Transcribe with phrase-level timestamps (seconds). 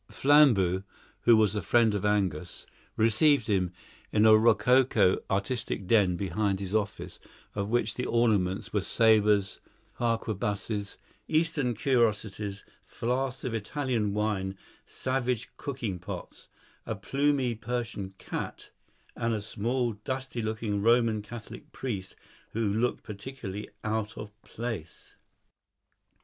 [0.09, 0.81] Flambeau,
[1.25, 2.65] who was a friend of Angus,
[2.97, 3.71] received him
[4.11, 7.19] in a rococo artistic den behind his office,
[7.53, 9.59] of which the ornaments were sabres,
[9.99, 16.47] harquebuses, Eastern curiosities, flasks of Italian wine, savage cooking pots,
[16.87, 18.71] a plumy Persian cat,
[19.15, 22.15] and a small dusty looking Roman Catholic priest,
[22.53, 25.15] who looked particularly out of place.